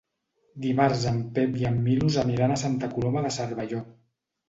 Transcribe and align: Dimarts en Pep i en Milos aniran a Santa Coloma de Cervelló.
Dimarts 0.63 1.03
en 1.11 1.19
Pep 1.37 1.61
i 1.61 1.69
en 1.73 1.79
Milos 1.85 2.19
aniran 2.25 2.57
a 2.57 2.61
Santa 2.65 2.93
Coloma 2.99 3.27
de 3.31 3.37
Cervelló. 3.41 3.89